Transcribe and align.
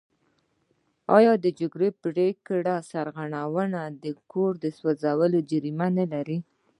آیا 1.17 1.33
د 1.43 1.45
جرګې 1.59 1.89
د 1.93 1.99
پریکړې 2.03 2.61
نه 2.67 2.75
سرغړونه 2.91 3.81
د 4.03 4.05
کور 4.31 4.53
سوځول 4.79 5.33
جریمه 5.49 5.87
نلري؟ 5.97 6.37